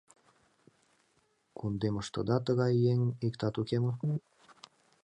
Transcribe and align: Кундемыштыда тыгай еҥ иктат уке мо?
Кундемыштыда 1.57 2.37
тыгай 2.45 2.73
еҥ 2.93 2.99
иктат 3.27 3.55
уке 3.61 3.77
мо? 3.83 3.91